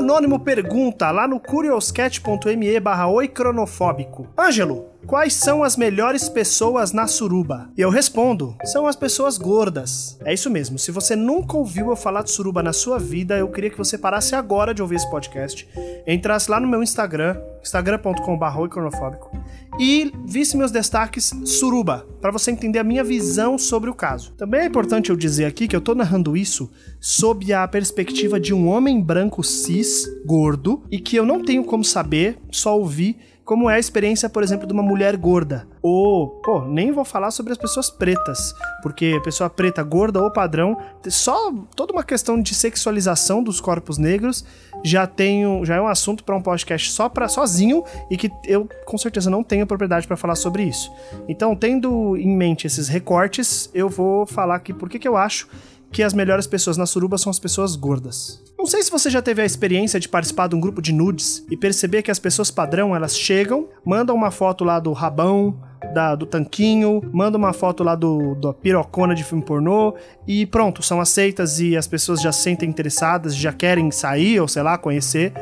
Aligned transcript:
Anônimo 0.00 0.40
pergunta 0.40 1.10
lá 1.10 1.28
no 1.28 1.38
curioscat.me 1.38 2.80
barra 2.80 3.06
oicronofóbico. 3.06 4.26
Ângelo, 4.36 4.86
Quais 5.06 5.34
são 5.34 5.64
as 5.64 5.76
melhores 5.76 6.28
pessoas 6.28 6.92
na 6.92 7.06
suruba? 7.06 7.70
E 7.76 7.80
eu 7.80 7.90
respondo: 7.90 8.54
são 8.64 8.86
as 8.86 8.94
pessoas 8.94 9.38
gordas. 9.38 10.18
É 10.24 10.32
isso 10.32 10.50
mesmo. 10.50 10.78
Se 10.78 10.90
você 10.90 11.16
nunca 11.16 11.56
ouviu 11.56 11.90
eu 11.90 11.96
falar 11.96 12.22
de 12.22 12.30
suruba 12.30 12.62
na 12.62 12.72
sua 12.72 12.98
vida, 12.98 13.36
eu 13.36 13.48
queria 13.48 13.70
que 13.70 13.78
você 13.78 13.96
parasse 13.98 14.34
agora 14.34 14.74
de 14.74 14.82
ouvir 14.82 14.96
esse 14.96 15.10
podcast, 15.10 15.66
entrasse 16.06 16.50
lá 16.50 16.60
no 16.60 16.68
meu 16.68 16.82
Instagram, 16.82 17.40
instagram.com/cronofóbico, 17.62 19.30
e 19.78 20.12
visse 20.24 20.56
meus 20.56 20.70
destaques 20.70 21.32
suruba, 21.44 22.06
para 22.20 22.30
você 22.30 22.50
entender 22.50 22.78
a 22.78 22.84
minha 22.84 23.02
visão 23.02 23.58
sobre 23.58 23.90
o 23.90 23.94
caso. 23.94 24.32
Também 24.36 24.60
é 24.60 24.66
importante 24.66 25.10
eu 25.10 25.16
dizer 25.16 25.46
aqui 25.46 25.66
que 25.66 25.74
eu 25.74 25.80
tô 25.80 25.94
narrando 25.94 26.36
isso 26.36 26.70
sob 27.00 27.52
a 27.52 27.66
perspectiva 27.66 28.38
de 28.38 28.52
um 28.52 28.68
homem 28.68 29.00
branco 29.00 29.42
cis, 29.42 30.06
gordo, 30.24 30.82
e 30.90 31.00
que 31.00 31.16
eu 31.16 31.24
não 31.24 31.42
tenho 31.42 31.64
como 31.64 31.84
saber, 31.84 32.38
só 32.50 32.78
ouvir 32.78 33.16
como 33.50 33.68
é 33.68 33.74
a 33.74 33.78
experiência, 33.80 34.30
por 34.30 34.44
exemplo, 34.44 34.64
de 34.64 34.72
uma 34.72 34.80
mulher 34.80 35.16
gorda. 35.16 35.66
Ou, 35.82 36.28
pô, 36.28 36.60
nem 36.60 36.92
vou 36.92 37.04
falar 37.04 37.32
sobre 37.32 37.50
as 37.50 37.58
pessoas 37.58 37.90
pretas, 37.90 38.54
porque 38.80 39.20
pessoa 39.24 39.50
preta, 39.50 39.82
gorda 39.82 40.22
ou 40.22 40.30
padrão, 40.30 40.78
só 41.08 41.52
toda 41.74 41.92
uma 41.92 42.04
questão 42.04 42.40
de 42.40 42.54
sexualização 42.54 43.42
dos 43.42 43.60
corpos 43.60 43.98
negros 43.98 44.44
já 44.84 45.04
tenho, 45.04 45.64
já 45.64 45.74
é 45.74 45.80
um 45.80 45.88
assunto 45.88 46.22
para 46.22 46.36
um 46.36 46.40
podcast 46.40 46.92
só 46.92 47.08
para 47.08 47.26
sozinho 47.26 47.82
e 48.08 48.16
que 48.16 48.30
eu 48.44 48.68
com 48.86 48.96
certeza 48.96 49.28
não 49.28 49.42
tenho 49.42 49.66
propriedade 49.66 50.06
para 50.06 50.16
falar 50.16 50.36
sobre 50.36 50.62
isso. 50.62 50.88
Então, 51.28 51.56
tendo 51.56 52.16
em 52.16 52.36
mente 52.36 52.68
esses 52.68 52.86
recortes, 52.86 53.68
eu 53.74 53.88
vou 53.88 54.26
falar 54.26 54.54
aqui 54.54 54.72
por 54.72 54.88
que 54.88 55.08
eu 55.08 55.16
acho 55.16 55.48
que 55.92 56.02
as 56.02 56.14
melhores 56.14 56.46
pessoas 56.46 56.76
na 56.76 56.86
suruba 56.86 57.18
são 57.18 57.30
as 57.30 57.38
pessoas 57.38 57.74
gordas. 57.76 58.42
Não 58.58 58.66
sei 58.66 58.82
se 58.82 58.90
você 58.90 59.10
já 59.10 59.20
teve 59.20 59.42
a 59.42 59.44
experiência 59.44 59.98
de 59.98 60.08
participar 60.08 60.48
de 60.48 60.54
um 60.54 60.60
grupo 60.60 60.80
de 60.82 60.92
nudes 60.92 61.44
e 61.50 61.56
perceber 61.56 62.02
que 62.02 62.10
as 62.10 62.18
pessoas 62.18 62.50
padrão, 62.50 62.94
elas 62.94 63.16
chegam, 63.16 63.68
mandam 63.84 64.14
uma 64.14 64.30
foto 64.30 64.64
lá 64.64 64.78
do 64.78 64.92
rabão, 64.92 65.58
da, 65.94 66.14
do 66.14 66.26
tanquinho, 66.26 67.00
mandam 67.12 67.38
uma 67.38 67.52
foto 67.52 67.82
lá 67.82 67.94
do, 67.94 68.34
do 68.34 68.52
pirocona 68.52 69.14
de 69.14 69.24
filme 69.24 69.42
pornô 69.42 69.94
e 70.26 70.46
pronto, 70.46 70.82
são 70.82 71.00
aceitas 71.00 71.58
e 71.58 71.76
as 71.76 71.86
pessoas 71.86 72.20
já 72.20 72.30
se 72.30 72.42
sentem 72.42 72.68
interessadas, 72.68 73.34
já 73.34 73.52
querem 73.52 73.90
sair 73.90 74.40
ou 74.40 74.46
sei 74.46 74.62
lá, 74.62 74.76
conhecer 74.76 75.32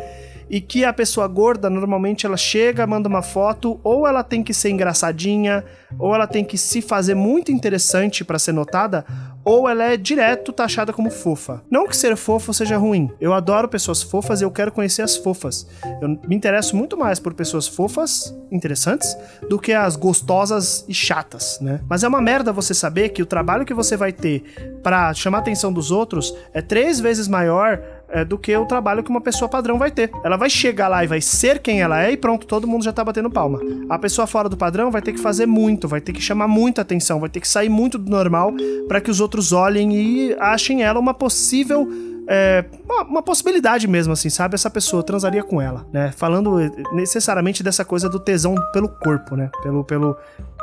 e 0.50 0.60
que 0.60 0.84
a 0.84 0.92
pessoa 0.92 1.26
gorda 1.26 1.68
normalmente 1.68 2.26
ela 2.26 2.36
chega, 2.36 2.86
manda 2.86 3.08
uma 3.08 3.22
foto, 3.22 3.80
ou 3.82 4.06
ela 4.06 4.22
tem 4.22 4.42
que 4.42 4.54
ser 4.54 4.70
engraçadinha, 4.70 5.64
ou 5.98 6.14
ela 6.14 6.26
tem 6.26 6.44
que 6.44 6.56
se 6.56 6.80
fazer 6.80 7.14
muito 7.14 7.52
interessante 7.52 8.24
para 8.24 8.38
ser 8.38 8.52
notada, 8.52 9.04
ou 9.44 9.66
ela 9.66 9.84
é 9.84 9.96
direto 9.96 10.52
taxada 10.52 10.92
como 10.92 11.10
fofa. 11.10 11.62
Não 11.70 11.86
que 11.86 11.96
ser 11.96 12.14
fofo 12.16 12.52
seja 12.52 12.76
ruim. 12.76 13.10
Eu 13.18 13.32
adoro 13.32 13.68
pessoas 13.68 14.02
fofas 14.02 14.40
e 14.40 14.44
eu 14.44 14.50
quero 14.50 14.70
conhecer 14.70 15.00
as 15.00 15.16
fofas. 15.16 15.66
Eu 16.02 16.08
me 16.28 16.36
interesso 16.36 16.76
muito 16.76 16.98
mais 16.98 17.18
por 17.18 17.32
pessoas 17.32 17.66
fofas, 17.66 18.36
interessantes, 18.50 19.16
do 19.48 19.58
que 19.58 19.72
as 19.72 19.96
gostosas 19.96 20.84
e 20.86 20.92
chatas, 20.92 21.58
né? 21.62 21.80
Mas 21.88 22.02
é 22.02 22.08
uma 22.08 22.20
merda 22.20 22.52
você 22.52 22.74
saber 22.74 23.08
que 23.10 23.22
o 23.22 23.26
trabalho 23.26 23.64
que 23.64 23.72
você 23.72 23.96
vai 23.96 24.12
ter 24.12 24.78
para 24.82 25.14
chamar 25.14 25.38
a 25.38 25.40
atenção 25.40 25.72
dos 25.72 25.90
outros 25.90 26.34
é 26.52 26.60
três 26.60 27.00
vezes 27.00 27.26
maior 27.26 27.80
é, 28.08 28.24
do 28.24 28.38
que 28.38 28.56
o 28.56 28.66
trabalho 28.66 29.02
que 29.02 29.10
uma 29.10 29.20
pessoa 29.20 29.48
padrão 29.48 29.78
vai 29.78 29.90
ter. 29.90 30.10
Ela 30.24 30.36
vai 30.36 30.50
chegar 30.50 30.88
lá 30.88 31.04
e 31.04 31.06
vai 31.06 31.20
ser 31.20 31.58
quem 31.58 31.80
ela 31.80 32.02
é 32.02 32.12
e 32.12 32.16
pronto, 32.16 32.46
todo 32.46 32.66
mundo 32.66 32.84
já 32.84 32.92
tá 32.92 33.04
batendo 33.04 33.30
palma. 33.30 33.60
A 33.88 33.98
pessoa 33.98 34.26
fora 34.26 34.48
do 34.48 34.56
padrão 34.56 34.90
vai 34.90 35.02
ter 35.02 35.12
que 35.12 35.20
fazer 35.20 35.46
muito, 35.46 35.88
vai 35.88 36.00
ter 36.00 36.12
que 36.12 36.20
chamar 36.20 36.48
muita 36.48 36.82
atenção, 36.82 37.20
vai 37.20 37.28
ter 37.28 37.40
que 37.40 37.48
sair 37.48 37.68
muito 37.68 37.98
do 37.98 38.10
normal 38.10 38.52
para 38.86 39.00
que 39.00 39.10
os 39.10 39.20
outros 39.20 39.52
olhem 39.52 39.94
e 39.94 40.36
achem 40.38 40.82
ela 40.82 40.98
uma 40.98 41.14
possível 41.14 41.88
é, 42.30 42.62
uma, 42.84 43.02
uma, 43.04 43.22
possibilidade 43.22 43.88
mesmo, 43.88 44.12
assim, 44.12 44.28
sabe? 44.28 44.54
Essa 44.54 44.68
pessoa 44.68 45.02
transaria 45.02 45.42
com 45.42 45.62
ela, 45.62 45.86
né? 45.90 46.12
Falando 46.14 46.58
necessariamente 46.92 47.62
dessa 47.62 47.86
coisa 47.86 48.06
do 48.06 48.20
tesão 48.20 48.54
pelo 48.70 48.86
corpo, 48.86 49.34
né? 49.34 49.50
Pelo, 49.62 49.82
pelo, 49.82 50.14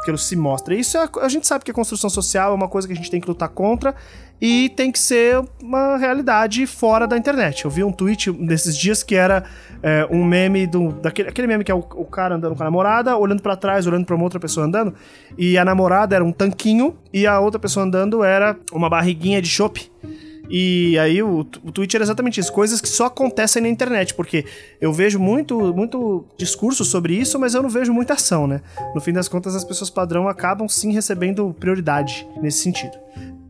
pelo 0.06 0.16
se 0.16 0.35
mostra. 0.35 0.75
Isso 0.75 0.95
é, 0.95 1.09
a 1.22 1.28
gente 1.28 1.47
sabe 1.47 1.66
que 1.66 1.72
a 1.72 1.73
construção 1.73 2.07
social 2.07 2.51
é 2.51 2.53
uma 2.53 2.67
coisa 2.67 2.88
que 2.88 2.94
a 2.94 2.95
gente 2.95 3.09
tem 3.09 3.19
que 3.19 3.28
lutar 3.28 3.50
contra 3.50 3.95
e 4.39 4.69
tem 4.69 4.91
que 4.91 5.00
ser 5.00 5.44
uma 5.59 5.97
realidade 5.97 6.67
fora 6.67 7.07
da 7.07 7.17
internet. 7.17 7.66
Eu 7.66 7.72
vi 7.72 7.84
um 7.84 7.91
tweet 7.91 8.31
desses 8.31 8.78
dias 8.78 9.01
que 9.01 9.16
era 9.16 9.44
é, 9.81 10.07
um 10.12 10.23
meme 10.23 10.68
do, 10.68 10.91
daquele 10.91 11.29
aquele 11.29 11.47
meme 11.47 11.63
que 11.63 11.72
é 11.72 11.75
o, 11.75 11.79
o 11.79 12.06
cara 12.06 12.35
andando 12.35 12.56
com 12.56 12.62
a 12.62 12.66
namorada, 12.66 13.18
olhando 13.18 13.41
para 13.41 13.56
trás, 13.56 13.88
olhando 13.88 14.06
para 14.06 14.16
uma 14.16 14.23
outra 14.23 14.39
pessoa 14.39 14.68
andando, 14.68 14.94
e 15.35 15.57
a 15.57 15.66
namorada 15.66 16.16
era 16.16 16.23
um 16.23 16.31
tanquinho 16.31 16.95
e 17.12 17.25
a 17.25 17.39
outra 17.39 17.59
pessoa 17.59 17.84
andando 17.84 18.23
era 18.23 18.56
uma 18.72 18.88
barriguinha 18.88 19.41
de 19.41 19.50
chope. 19.50 19.91
E 20.50 20.97
aí 21.00 21.22
o, 21.22 21.39
o 21.39 21.72
tweet 21.72 21.95
era 21.95 22.03
exatamente 22.03 22.39
isso, 22.39 22.51
coisas 22.51 22.79
que 22.81 22.88
só 22.88 23.06
acontecem 23.06 23.61
na 23.61 23.67
internet, 23.67 24.13
porque 24.13 24.45
eu 24.79 24.94
vejo 24.94 25.19
muito, 25.19 25.73
muito 25.73 26.25
discurso 26.38 26.85
sobre 26.85 27.16
isso, 27.16 27.39
mas 27.39 27.53
eu 27.53 27.63
não 27.63 27.69
vejo 27.69 27.94
muita 27.94 28.13
ação, 28.13 28.47
né? 28.47 28.61
No 28.94 29.01
fim 29.01 29.13
das 29.13 29.28
contas, 29.28 29.56
as 29.56 29.63
pessoas 29.63 29.89
padrão 29.89 30.28
acabam 30.28 30.67
sim 30.67 30.91
recebendo 30.91 31.56
prioridade 31.59 32.28
nesse 32.41 32.59
sentido. 32.59 32.97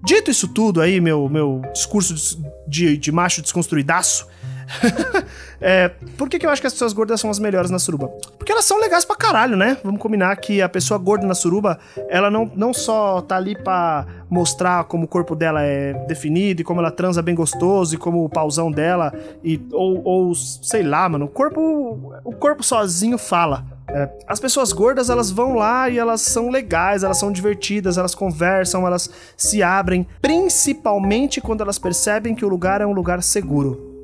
Dito 0.03 0.29
isso 0.29 0.47
tudo 0.47 0.81
aí, 0.81 1.01
meu, 1.01 1.28
meu 1.28 1.63
discurso 1.73 2.39
de, 2.67 2.95
de 2.95 3.12
macho 3.12 3.41
desconstruidaço, 3.41 4.27
é, 5.61 5.89
por 6.17 6.29
que, 6.29 6.39
que 6.39 6.45
eu 6.45 6.49
acho 6.49 6.61
que 6.61 6.67
as 6.67 6.73
pessoas 6.73 6.93
gordas 6.93 7.19
são 7.19 7.29
as 7.29 7.39
melhores 7.39 7.69
na 7.69 7.79
suruba? 7.79 8.07
Porque 8.37 8.51
elas 8.51 8.65
são 8.65 8.79
legais 8.79 9.05
pra 9.05 9.15
caralho, 9.15 9.55
né? 9.55 9.77
Vamos 9.83 10.01
combinar 10.01 10.35
que 10.37 10.61
a 10.61 10.69
pessoa 10.69 10.97
gorda 10.97 11.25
na 11.25 11.35
suruba, 11.35 11.79
ela 12.09 12.29
não, 12.29 12.51
não 12.55 12.73
só 12.73 13.21
tá 13.21 13.35
ali 13.37 13.55
pra 13.55 14.05
mostrar 14.29 14.83
como 14.85 15.05
o 15.05 15.07
corpo 15.07 15.35
dela 15.35 15.61
é 15.61 15.93
definido 16.07 16.61
e 16.61 16.63
como 16.63 16.79
ela 16.79 16.91
transa 16.91 17.21
bem 17.21 17.35
gostoso 17.35 17.95
e 17.95 17.97
como 17.97 18.23
o 18.23 18.29
pauzão 18.29 18.71
dela, 18.71 19.13
e, 19.43 19.61
ou, 19.71 20.01
ou 20.03 20.35
sei 20.35 20.83
lá, 20.83 21.07
mano, 21.07 21.25
o 21.25 21.29
corpo, 21.29 22.13
o 22.23 22.33
corpo 22.33 22.63
sozinho 22.63 23.17
fala. 23.17 23.65
É, 23.87 24.09
as 24.27 24.39
pessoas 24.39 24.73
gordas, 24.73 25.09
elas 25.09 25.29
vão 25.29 25.53
lá 25.53 25.87
e 25.89 25.97
elas 25.97 26.21
são 26.21 26.49
legais, 26.49 27.03
elas 27.03 27.17
são 27.17 27.31
divertidas, 27.31 27.97
elas 27.97 28.15
conversam, 28.15 28.85
elas 28.85 29.09
se 29.37 29.61
abrem, 29.61 30.07
principalmente 30.21 31.39
quando 31.39 31.61
elas 31.61 31.77
percebem 31.77 32.33
que 32.33 32.43
o 32.43 32.49
lugar 32.49 32.81
é 32.81 32.85
um 32.85 32.93
lugar 32.93 33.21
seguro. 33.21 33.94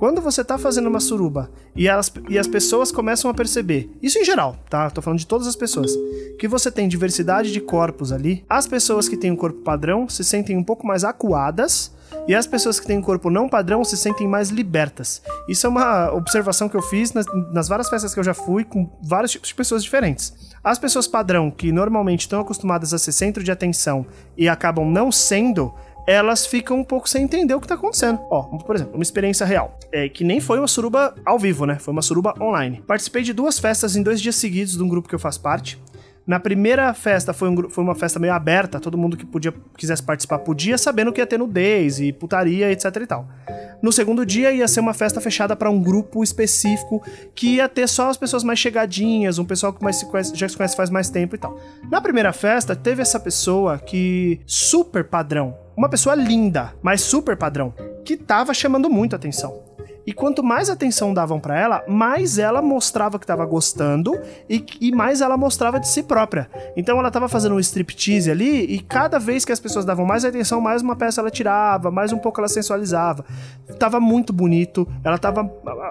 Quando 0.00 0.22
você 0.22 0.42
tá 0.42 0.56
fazendo 0.56 0.86
uma 0.86 0.98
suruba 0.98 1.50
e, 1.76 1.86
elas, 1.86 2.10
e 2.26 2.38
as 2.38 2.46
pessoas 2.46 2.90
começam 2.90 3.30
a 3.30 3.34
perceber, 3.34 3.94
isso 4.00 4.18
em 4.18 4.24
geral, 4.24 4.56
tá? 4.70 4.88
Tô 4.88 5.02
falando 5.02 5.18
de 5.18 5.26
todas 5.26 5.46
as 5.46 5.54
pessoas, 5.54 5.92
que 6.38 6.48
você 6.48 6.70
tem 6.70 6.88
diversidade 6.88 7.52
de 7.52 7.60
corpos 7.60 8.10
ali, 8.10 8.42
as 8.48 8.66
pessoas 8.66 9.10
que 9.10 9.16
têm 9.18 9.30
um 9.30 9.36
corpo 9.36 9.60
padrão 9.60 10.08
se 10.08 10.24
sentem 10.24 10.56
um 10.56 10.64
pouco 10.64 10.86
mais 10.86 11.04
acuadas 11.04 11.92
e 12.26 12.34
as 12.34 12.46
pessoas 12.46 12.80
que 12.80 12.86
têm 12.86 12.96
um 12.96 13.02
corpo 13.02 13.28
não 13.28 13.46
padrão 13.46 13.84
se 13.84 13.94
sentem 13.94 14.26
mais 14.26 14.48
libertas. 14.48 15.20
Isso 15.46 15.66
é 15.66 15.70
uma 15.70 16.10
observação 16.14 16.66
que 16.66 16.76
eu 16.76 16.82
fiz 16.82 17.12
nas, 17.12 17.26
nas 17.52 17.68
várias 17.68 17.90
festas 17.90 18.14
que 18.14 18.20
eu 18.20 18.24
já 18.24 18.32
fui 18.34 18.64
com 18.64 18.90
vários 19.02 19.32
tipos 19.32 19.48
de 19.48 19.54
pessoas 19.54 19.84
diferentes. 19.84 20.32
As 20.62 20.78
pessoas 20.78 21.06
padrão, 21.06 21.50
que 21.50 21.72
normalmente 21.72 22.20
estão 22.20 22.40
acostumadas 22.40 22.92
a 22.94 22.98
ser 22.98 23.12
centro 23.12 23.44
de 23.44 23.52
atenção 23.52 24.06
e 24.36 24.48
acabam 24.48 24.90
não 24.90 25.12
sendo, 25.12 25.74
elas 26.06 26.46
ficam 26.46 26.78
um 26.78 26.84
pouco 26.84 27.08
sem 27.08 27.22
entender 27.22 27.54
o 27.54 27.60
que 27.60 27.68
tá 27.68 27.74
acontecendo. 27.74 28.20
Ó, 28.30 28.42
por 28.42 28.74
exemplo, 28.74 28.94
uma 28.94 29.02
experiência 29.02 29.46
real. 29.46 29.78
É 29.92 30.08
que 30.08 30.24
nem 30.24 30.40
foi 30.40 30.58
uma 30.58 30.68
suruba 30.68 31.14
ao 31.24 31.38
vivo, 31.38 31.66
né? 31.66 31.78
Foi 31.78 31.92
uma 31.92 32.02
suruba 32.02 32.34
online. 32.40 32.82
Participei 32.86 33.22
de 33.22 33.32
duas 33.32 33.58
festas 33.58 33.96
em 33.96 34.02
dois 34.02 34.20
dias 34.20 34.36
seguidos 34.36 34.76
de 34.76 34.82
um 34.82 34.88
grupo 34.88 35.08
que 35.08 35.14
eu 35.14 35.18
faço 35.18 35.40
parte. 35.40 35.80
Na 36.26 36.38
primeira 36.38 36.92
festa 36.94 37.32
foi, 37.32 37.48
um, 37.48 37.70
foi 37.70 37.82
uma 37.82 37.94
festa 37.94 38.20
meio 38.20 38.32
aberta, 38.32 38.78
todo 38.78 38.96
mundo 38.96 39.16
que 39.16 39.26
podia 39.26 39.52
quisesse 39.76 40.02
participar 40.02 40.38
podia, 40.38 40.78
sabendo 40.78 41.12
que 41.12 41.20
ia 41.20 41.26
ter 41.26 41.38
nudez 41.38 41.98
e 41.98 42.12
putaria, 42.12 42.70
etc 42.70 42.84
e 42.96 43.06
tal. 43.06 43.28
No 43.82 43.92
segundo 43.92 44.26
dia 44.26 44.52
ia 44.52 44.68
ser 44.68 44.80
uma 44.80 44.92
festa 44.92 45.20
fechada 45.20 45.56
para 45.56 45.70
um 45.70 45.80
grupo 45.80 46.22
específico 46.22 47.02
que 47.34 47.56
ia 47.56 47.68
ter 47.68 47.88
só 47.88 48.10
as 48.10 48.16
pessoas 48.16 48.44
mais 48.44 48.58
chegadinhas, 48.58 49.38
um 49.38 49.44
pessoal 49.44 49.72
que 49.72 49.82
mais 49.82 49.96
se 49.96 50.06
conhece, 50.06 50.34
já 50.34 50.48
se 50.48 50.56
conhece 50.56 50.76
faz 50.76 50.90
mais 50.90 51.08
tempo 51.08 51.34
e 51.34 51.38
tal. 51.38 51.58
Na 51.90 52.00
primeira 52.00 52.32
festa 52.32 52.76
teve 52.76 53.02
essa 53.02 53.18
pessoa 53.18 53.78
que 53.78 54.40
super 54.46 55.04
padrão, 55.04 55.56
uma 55.76 55.88
pessoa 55.88 56.14
linda, 56.14 56.74
mas 56.82 57.00
super 57.00 57.36
padrão, 57.36 57.72
que 58.04 58.16
tava 58.16 58.52
chamando 58.52 58.90
muito 58.90 59.16
atenção. 59.16 59.69
E 60.10 60.12
quanto 60.12 60.42
mais 60.42 60.68
atenção 60.68 61.14
davam 61.14 61.38
para 61.38 61.56
ela, 61.56 61.84
mais 61.86 62.36
ela 62.36 62.60
mostrava 62.60 63.16
que 63.16 63.22
estava 63.22 63.46
gostando 63.46 64.18
e, 64.48 64.66
e, 64.80 64.90
mais 64.90 65.20
ela 65.20 65.36
mostrava 65.36 65.78
de 65.78 65.86
si 65.86 66.02
própria. 66.02 66.50
Então 66.76 66.98
ela 66.98 67.06
estava 67.06 67.28
fazendo 67.28 67.54
um 67.54 67.60
striptease 67.60 68.28
ali 68.28 68.64
e 68.64 68.80
cada 68.80 69.20
vez 69.20 69.44
que 69.44 69.52
as 69.52 69.60
pessoas 69.60 69.84
davam 69.84 70.04
mais 70.04 70.24
atenção, 70.24 70.60
mais 70.60 70.82
uma 70.82 70.96
peça 70.96 71.20
ela 71.20 71.30
tirava, 71.30 71.92
mais 71.92 72.12
um 72.12 72.18
pouco 72.18 72.40
ela 72.40 72.48
sensualizava. 72.48 73.24
Tava 73.78 74.00
muito 74.00 74.32
bonito, 74.32 74.84
ela 75.04 75.16
tava, 75.16 75.48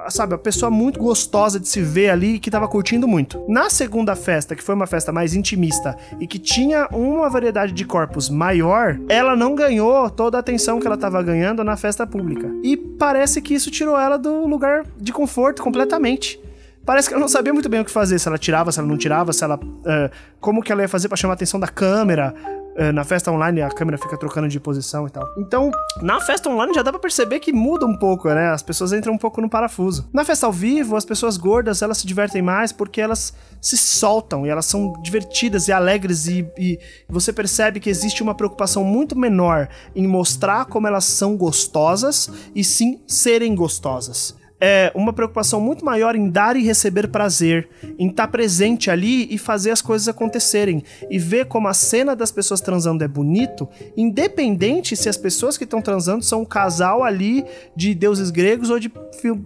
sabe, 0.10 0.36
a 0.36 0.38
pessoa 0.38 0.69
muito 0.69 1.00
gostosa 1.00 1.57
de 1.57 1.69
se 1.69 1.81
ver 1.81 2.10
ali 2.10 2.39
que 2.39 2.51
tava 2.51 2.68
curtindo 2.68 3.07
muito. 3.07 3.42
Na 3.48 3.69
segunda 3.69 4.18
festa, 4.18 4.54
que 4.54 4.62
foi 4.62 4.75
uma 4.75 4.86
festa 4.86 5.13
mais 5.13 5.33
intimista 5.33 5.95
e 6.19 6.27
que 6.27 6.38
tinha 6.38 6.89
uma 6.92 7.30
variedade 7.30 7.71
de 7.71 7.86
corpos 7.86 8.27
maior, 8.27 9.00
ela 9.07 9.33
não 9.33 9.56
ganhou 9.56 10.10
toda 10.10 10.36
a 10.36 10.42
atenção 10.42 10.77
que 10.77 10.86
ela 10.86 10.98
tava 10.98 11.24
ganhando 11.24 11.63
na 11.63 11.77
festa 11.77 12.06
pública. 12.06 12.51
E 12.62 12.75
parece 12.75 13.42
que 13.42 13.54
isso 13.54 13.71
tirou 13.71 13.98
ela 13.98 14.08
do 14.17 14.47
lugar 14.47 14.85
de 14.97 15.11
conforto 15.11 15.61
completamente. 15.61 16.39
Parece 16.85 17.07
que 17.07 17.13
ela 17.13 17.21
não 17.21 17.27
sabia 17.29 17.53
muito 17.53 17.69
bem 17.69 17.81
o 17.81 17.85
que 17.85 17.91
fazer, 17.91 18.17
se 18.17 18.27
ela 18.27 18.38
tirava, 18.38 18.71
se 18.71 18.79
ela 18.79 18.88
não 18.88 18.97
tirava, 18.97 19.31
se 19.31 19.44
ela. 19.44 19.57
Uh, 19.57 20.09
como 20.39 20.63
que 20.63 20.71
ela 20.71 20.81
ia 20.81 20.88
fazer 20.88 21.07
para 21.07 21.17
chamar 21.17 21.33
a 21.33 21.35
atenção 21.35 21.59
da 21.59 21.67
câmera. 21.67 22.33
É, 22.79 22.93
na 22.93 23.03
festa 23.03 23.29
online 23.29 23.61
a 23.61 23.69
câmera 23.69 23.97
fica 23.97 24.17
trocando 24.17 24.47
de 24.47 24.57
posição 24.57 25.05
e 25.05 25.09
tal. 25.09 25.27
Então, 25.37 25.69
na 26.01 26.21
festa 26.21 26.49
online 26.49 26.73
já 26.73 26.81
dá 26.81 26.91
pra 26.91 26.99
perceber 26.99 27.41
que 27.41 27.51
muda 27.51 27.85
um 27.85 27.97
pouco, 27.97 28.29
né? 28.29 28.51
As 28.51 28.63
pessoas 28.63 28.93
entram 28.93 29.13
um 29.13 29.17
pouco 29.17 29.41
no 29.41 29.49
parafuso. 29.49 30.09
Na 30.13 30.23
festa 30.23 30.45
ao 30.45 30.53
vivo, 30.53 30.95
as 30.95 31.03
pessoas 31.03 31.35
gordas, 31.35 31.81
elas 31.81 31.97
se 31.97 32.07
divertem 32.07 32.41
mais 32.41 32.71
porque 32.71 33.01
elas 33.01 33.33
se 33.61 33.75
soltam 33.75 34.45
e 34.45 34.49
elas 34.49 34.65
são 34.65 34.93
divertidas 35.01 35.67
e 35.67 35.73
alegres 35.73 36.25
e, 36.27 36.47
e 36.57 36.79
você 37.09 37.33
percebe 37.33 37.81
que 37.81 37.89
existe 37.89 38.23
uma 38.23 38.33
preocupação 38.33 38.81
muito 38.85 39.13
menor 39.13 39.67
em 39.93 40.07
mostrar 40.07 40.63
como 40.63 40.87
elas 40.87 41.03
são 41.03 41.35
gostosas 41.35 42.31
e 42.55 42.63
sim 42.63 43.01
serem 43.05 43.53
gostosas 43.55 44.38
é, 44.59 44.91
uma 44.94 45.13
preocupação 45.13 45.61
muito 45.61 45.85
maior 45.85 46.15
em 46.15 46.29
dar 46.29 46.56
e 46.56 46.63
receber 46.63 47.07
prazer, 47.07 47.69
em 47.97 48.07
estar 48.07 48.25
tá 48.25 48.31
presente 48.31 48.91
ali 48.91 49.33
e 49.33 49.38
fazer 49.38 49.71
as 49.71 49.81
coisas 49.81 50.07
acontecerem. 50.07 50.83
E 51.09 51.17
ver 51.17 51.45
como 51.45 51.67
a 51.67 51.73
cena 51.73 52.15
das 52.15 52.31
pessoas 52.31 52.59
transando 52.61 53.03
é 53.03 53.07
bonito, 53.07 53.67
independente 53.95 54.95
se 54.95 55.07
as 55.07 55.17
pessoas 55.17 55.57
que 55.57 55.63
estão 55.63 55.81
transando 55.81 56.23
são 56.23 56.41
um 56.41 56.45
casal 56.45 57.03
ali 57.03 57.45
de 57.75 57.94
deuses 57.94 58.31
gregos 58.31 58.69
ou 58.69 58.79
de 58.79 58.89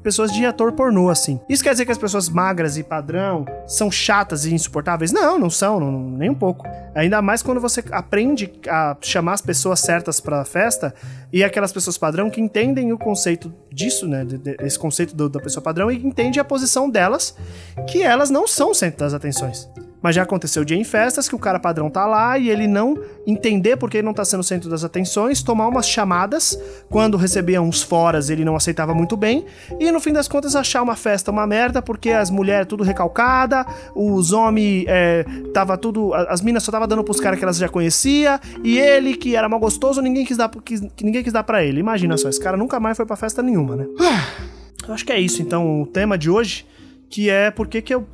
pessoas 0.01 0.31
de 0.31 0.45
ator 0.45 0.71
pornô, 0.74 1.10
assim. 1.10 1.39
Isso 1.48 1.63
quer 1.63 1.71
dizer 1.71 1.86
que 1.86 1.92
as 1.92 1.98
pessoas 1.98 2.30
magras 2.30 2.77
e 2.77 2.83
padrão 2.83 3.45
são 3.68 3.92
chatas 3.92 4.45
e 4.45 4.54
insuportáveis? 4.54 5.12
Não, 5.12 5.38
não 5.38 5.50
são, 5.50 5.80
não, 5.80 5.92
nem 5.92 6.30
um 6.30 6.36
pouco. 6.36 6.65
Ainda 6.95 7.21
mais 7.21 7.42
quando 7.42 7.60
você 7.60 7.83
aprende 7.92 8.51
a 8.68 8.95
chamar 9.01 9.33
as 9.33 9.42
pessoas 9.42 9.80
certas 9.80 10.19
pra 10.19 10.45
festa 10.45 10.94
e 11.31 11.44
aquelas 11.44 11.71
pessoas 11.71 11.98
padrão 11.98 12.30
que 12.30 12.42
entendem 12.42 12.94
o 12.94 12.98
conceito 12.98 13.54
disso, 13.74 14.08
né? 14.08 14.25
Esse 14.62 14.78
conceito 14.78 15.16
do, 15.16 15.28
da 15.28 15.40
pessoa 15.40 15.64
padrão 15.64 15.92
e 15.92 15.96
entende 15.98 16.40
a 16.40 16.44
posição 16.44 16.90
delas, 16.90 17.36
que 17.90 18.02
elas 18.02 18.30
não 18.30 18.48
são 18.48 18.72
o 18.72 18.75
centro 18.75 19.00
das 19.00 19.14
atenções. 19.14 19.68
Mas 20.03 20.15
já 20.15 20.23
aconteceu 20.23 20.65
dia 20.65 20.77
em 20.77 20.83
festas 20.83 21.29
que 21.29 21.35
o 21.35 21.39
cara 21.39 21.57
padrão 21.57 21.89
tá 21.89 22.05
lá 22.05 22.38
e 22.38 22.50
ele 22.50 22.67
não 22.67 22.95
entender 23.25 23.77
porque 23.77 23.97
ele 23.97 24.05
não 24.05 24.13
tá 24.13 24.25
sendo 24.25 24.44
centro 24.44 24.69
das 24.69 24.83
atenções, 24.83 25.41
tomar 25.41 25.67
umas 25.67 25.88
chamadas, 25.88 26.59
quando 26.89 27.15
recebia 27.15 27.61
uns 27.61 27.81
foras 27.81 28.29
ele 28.29 28.44
não 28.44 28.55
aceitava 28.55 28.94
muito 28.94 29.15
bem, 29.15 29.45
e 29.79 29.89
no 29.91 30.01
fim 30.01 30.11
das 30.11 30.27
contas 30.27 30.55
achar 30.55 30.81
uma 30.81 30.97
festa 30.97 31.31
uma 31.31 31.47
merda 31.47 31.81
porque 31.81 32.09
as 32.09 32.29
mulheres 32.29 32.67
tudo 32.67 32.83
recalcada, 32.83 33.65
os 33.95 34.33
homens 34.33 34.83
é, 34.88 35.25
tava 35.53 35.77
tudo. 35.77 36.13
As 36.13 36.41
minas 36.41 36.63
só 36.63 36.71
tava 36.71 36.85
dando 36.85 37.03
pros 37.03 37.19
caras 37.19 37.39
que 37.39 37.45
elas 37.45 37.57
já 37.57 37.69
conhecia, 37.69 38.41
e 38.63 38.77
ele, 38.77 39.15
que 39.15 39.35
era 39.35 39.47
mal 39.47 39.59
gostoso, 39.59 40.01
ninguém 40.01 40.25
quis 40.25 40.35
dar, 40.35 40.50
que 40.50 40.75
ninguém 41.01 41.23
quis 41.23 41.31
dar 41.31 41.44
pra 41.44 41.63
ele. 41.63 41.79
Imagina 41.79 42.17
só, 42.17 42.27
esse 42.27 42.39
cara 42.39 42.57
nunca 42.57 42.79
mais 42.79 42.97
foi 42.97 43.05
pra 43.05 43.15
festa 43.15 43.41
nenhuma, 43.41 43.75
né? 43.75 43.85
Eu 44.85 44.94
acho 44.94 45.05
que 45.05 45.13
é 45.13 45.19
isso, 45.19 45.41
então, 45.41 45.81
o 45.81 45.85
tema 45.88 46.17
de 46.17 46.29
hoje, 46.29 46.65
que 47.13 47.30
é 47.30 47.51
por 47.51 47.68
que 47.68 47.94
eu 47.94 48.07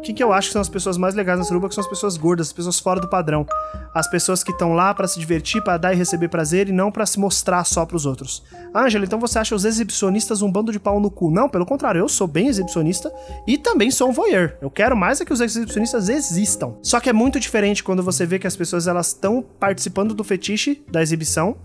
que, 0.00 0.12
que 0.12 0.22
eu 0.22 0.32
acho 0.32 0.48
que 0.48 0.52
são 0.52 0.62
as 0.62 0.68
pessoas 0.68 0.96
mais 0.96 1.14
legais 1.14 1.38
na 1.38 1.44
suruba, 1.44 1.68
que 1.68 1.74
são 1.74 1.82
as 1.82 1.88
pessoas 1.88 2.16
gordas, 2.16 2.48
as 2.48 2.52
pessoas 2.52 2.78
fora 2.78 3.00
do 3.00 3.08
padrão. 3.08 3.46
As 3.92 4.06
pessoas 4.06 4.44
que 4.44 4.52
estão 4.52 4.74
lá 4.74 4.92
para 4.92 5.08
se 5.08 5.18
divertir, 5.18 5.64
para 5.64 5.78
dar 5.78 5.94
e 5.94 5.96
receber 5.96 6.28
prazer 6.28 6.68
e 6.68 6.72
não 6.72 6.92
para 6.92 7.06
se 7.06 7.18
mostrar 7.18 7.64
só 7.64 7.86
para 7.86 7.96
os 7.96 8.04
outros. 8.04 8.44
Ângela, 8.74 9.06
então 9.06 9.18
você 9.18 9.38
acha 9.38 9.54
os 9.54 9.64
exibicionistas 9.64 10.42
um 10.42 10.52
bando 10.52 10.70
de 10.70 10.78
pau 10.78 11.00
no 11.00 11.10
cu? 11.10 11.30
Não, 11.30 11.48
pelo 11.48 11.64
contrário, 11.64 12.00
eu 12.00 12.08
sou 12.08 12.28
bem 12.28 12.48
exibicionista 12.48 13.10
e 13.46 13.56
também 13.56 13.90
sou 13.90 14.10
um 14.10 14.12
voyeur. 14.12 14.56
Eu 14.60 14.70
quero 14.70 14.96
mais 14.96 15.20
é 15.20 15.24
que 15.24 15.32
os 15.32 15.40
exibicionistas 15.40 16.08
existam. 16.08 16.74
Só 16.82 17.00
que 17.00 17.08
é 17.08 17.12
muito 17.12 17.40
diferente 17.40 17.82
quando 17.82 18.02
você 18.02 18.26
vê 18.26 18.38
que 18.38 18.46
as 18.46 18.54
pessoas 18.54 18.86
elas 18.86 19.08
estão 19.08 19.42
participando 19.58 20.14
do 20.14 20.22
fetiche 20.22 20.84
da 20.88 21.02
exibição 21.02 21.56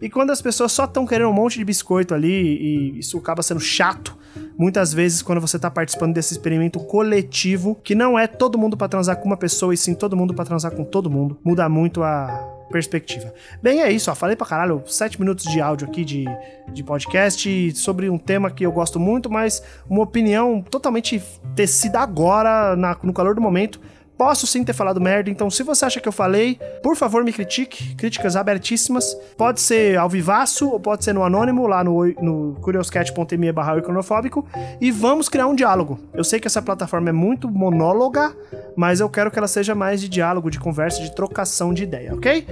e 0.00 0.08
quando 0.08 0.30
as 0.30 0.40
pessoas 0.40 0.72
só 0.72 0.84
estão 0.84 1.04
querendo 1.04 1.28
um 1.28 1.34
monte 1.34 1.58
de 1.58 1.64
biscoito 1.64 2.14
ali 2.14 2.30
e 2.30 2.98
isso 3.00 3.18
acaba 3.18 3.42
sendo 3.42 3.60
chato. 3.60 4.16
Muitas 4.58 4.92
vezes 4.92 5.22
quando 5.22 5.40
você 5.40 5.56
tá 5.56 5.70
participando 5.70 6.12
desse 6.12 6.32
experimento 6.32 6.80
coletivo 6.80 7.76
que 7.76 7.94
não 7.94 8.18
é 8.18 8.26
todo 8.26 8.58
mundo 8.58 8.76
para 8.76 8.88
transar 8.88 9.16
com 9.16 9.26
uma 9.26 9.36
pessoa 9.36 9.72
e 9.72 9.76
sim 9.76 9.94
todo 9.94 10.16
mundo 10.16 10.34
para 10.34 10.44
transar 10.44 10.72
com 10.72 10.82
todo 10.82 11.08
mundo. 11.08 11.38
Muda 11.44 11.68
muito 11.68 12.02
a 12.02 12.56
perspectiva. 12.68 13.32
Bem, 13.62 13.80
é 13.80 13.90
isso, 13.90 14.10
ó. 14.10 14.16
Falei 14.16 14.34
pra 14.34 14.46
caralho, 14.46 14.82
sete 14.86 15.18
minutos 15.20 15.44
de 15.44 15.60
áudio 15.60 15.88
aqui 15.88 16.04
de, 16.04 16.24
de 16.72 16.82
podcast 16.82 17.72
sobre 17.76 18.10
um 18.10 18.18
tema 18.18 18.50
que 18.50 18.66
eu 18.66 18.72
gosto 18.72 18.98
muito, 18.98 19.30
mas 19.30 19.62
uma 19.88 20.02
opinião 20.02 20.60
totalmente 20.60 21.22
tecida 21.54 22.00
agora, 22.00 22.74
na, 22.74 22.96
no 23.02 23.12
calor 23.12 23.36
do 23.36 23.40
momento. 23.40 23.80
Posso 24.18 24.48
sim 24.48 24.64
ter 24.64 24.72
falado 24.72 25.00
merda, 25.00 25.30
então 25.30 25.48
se 25.48 25.62
você 25.62 25.84
acha 25.84 26.00
que 26.00 26.08
eu 26.08 26.12
falei, 26.12 26.58
por 26.82 26.96
favor 26.96 27.22
me 27.22 27.32
critique, 27.32 27.94
críticas 27.94 28.34
abertíssimas. 28.34 29.16
Pode 29.36 29.60
ser 29.60 29.96
ao 29.96 30.08
vivaço 30.08 30.68
ou 30.68 30.80
pode 30.80 31.04
ser 31.04 31.12
no 31.12 31.22
anônimo, 31.22 31.68
lá 31.68 31.84
no, 31.84 32.04
no 32.20 32.56
curioscat.me 32.60 33.52
barra 33.52 33.78
iconofóbico, 33.78 34.44
e 34.80 34.90
vamos 34.90 35.28
criar 35.28 35.46
um 35.46 35.54
diálogo. 35.54 36.00
Eu 36.12 36.24
sei 36.24 36.40
que 36.40 36.48
essa 36.48 36.60
plataforma 36.60 37.10
é 37.10 37.12
muito 37.12 37.48
monóloga, 37.48 38.36
mas 38.76 38.98
eu 38.98 39.08
quero 39.08 39.30
que 39.30 39.38
ela 39.38 39.48
seja 39.48 39.72
mais 39.72 40.00
de 40.00 40.08
diálogo, 40.08 40.50
de 40.50 40.58
conversa, 40.58 41.00
de 41.00 41.14
trocação 41.14 41.72
de 41.72 41.84
ideia, 41.84 42.12
ok? 42.12 42.44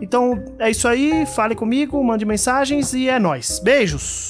Então 0.00 0.42
é 0.58 0.70
isso 0.70 0.88
aí, 0.88 1.24
fale 1.24 1.54
comigo, 1.54 2.02
mande 2.02 2.24
mensagens 2.24 2.92
e 2.94 3.08
é 3.08 3.20
nós. 3.20 3.60
Beijos! 3.60 4.28